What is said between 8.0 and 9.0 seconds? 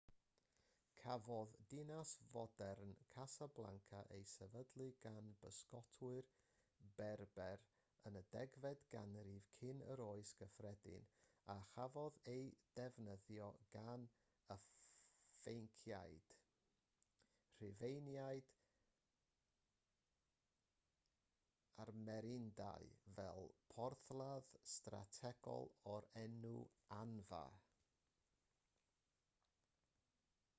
yn y 10fed